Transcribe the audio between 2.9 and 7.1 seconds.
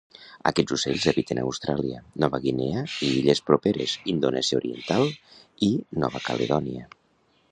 i illes properes, Indonèsia Oriental i Nova Caledònia.